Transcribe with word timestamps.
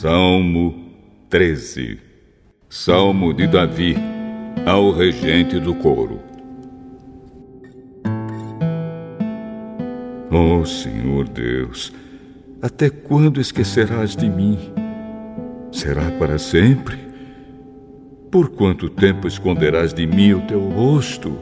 Salmo 0.00 0.76
13 1.28 1.98
Salmo 2.70 3.34
de 3.34 3.48
Davi 3.48 3.96
ao 4.64 4.92
regente 4.92 5.58
do 5.58 5.74
coro. 5.74 6.20
Oh, 10.30 10.64
Senhor 10.64 11.28
Deus, 11.28 11.92
até 12.62 12.88
quando 12.88 13.40
esquecerás 13.40 14.14
de 14.14 14.30
mim? 14.30 14.72
Será 15.72 16.08
para 16.12 16.38
sempre? 16.38 16.96
Por 18.30 18.50
quanto 18.50 18.88
tempo 18.88 19.26
esconderás 19.26 19.92
de 19.92 20.06
mim 20.06 20.32
o 20.32 20.46
teu 20.46 20.60
rosto? 20.68 21.36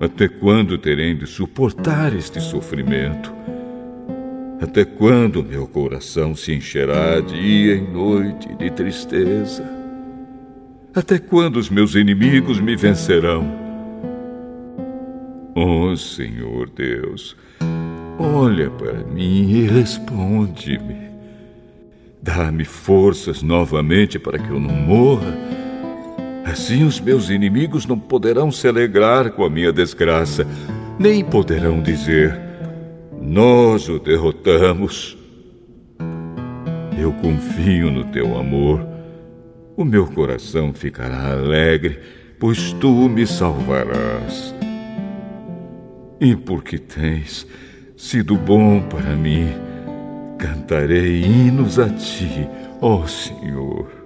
Até 0.00 0.28
quando 0.28 0.78
terei 0.78 1.12
de 1.12 1.26
suportar 1.26 2.16
este 2.16 2.40
sofrimento? 2.40 3.36
Até 4.60 4.84
quando 4.84 5.44
meu 5.44 5.68
coração 5.68 6.34
se 6.34 6.52
encherá 6.52 7.20
dia 7.20 7.76
e 7.76 7.80
noite 7.80 8.52
de 8.56 8.68
tristeza? 8.70 9.64
Até 10.92 11.16
quando 11.20 11.58
os 11.58 11.70
meus 11.70 11.94
inimigos 11.94 12.58
me 12.58 12.74
vencerão? 12.74 13.48
Oh 15.54 15.94
Senhor 15.96 16.68
Deus, 16.70 17.36
olha 18.18 18.68
para 18.70 19.04
mim 19.04 19.48
e 19.48 19.62
responde-me. 19.62 21.08
Dá-me 22.20 22.64
forças 22.64 23.44
novamente 23.44 24.18
para 24.18 24.40
que 24.40 24.50
eu 24.50 24.58
não 24.58 24.74
morra. 24.74 25.36
Assim 26.44 26.82
os 26.82 27.00
meus 27.00 27.30
inimigos 27.30 27.86
não 27.86 27.98
poderão 27.98 28.50
se 28.50 28.66
alegrar 28.66 29.30
com 29.30 29.44
a 29.44 29.50
minha 29.50 29.72
desgraça, 29.72 30.44
nem 30.98 31.24
poderão 31.24 31.80
dizer 31.80 32.47
nós 33.20 33.88
o 33.88 33.98
derrotamos. 33.98 35.16
Eu 36.98 37.12
confio 37.12 37.90
no 37.90 38.04
teu 38.04 38.38
amor. 38.38 38.86
O 39.76 39.84
meu 39.84 40.06
coração 40.06 40.72
ficará 40.72 41.30
alegre, 41.30 42.00
pois 42.38 42.72
tu 42.74 43.08
me 43.08 43.26
salvarás. 43.26 44.54
E 46.20 46.34
porque 46.34 46.78
tens 46.78 47.46
sido 47.96 48.36
bom 48.36 48.80
para 48.80 49.14
mim, 49.14 49.48
cantarei 50.38 51.22
hinos 51.22 51.78
a 51.78 51.88
ti, 51.88 52.48
ó 52.80 53.06
Senhor. 53.06 53.97